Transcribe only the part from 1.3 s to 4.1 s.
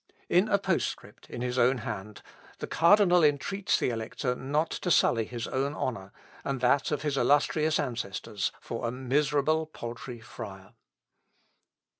his own hand, the cardinal entreats the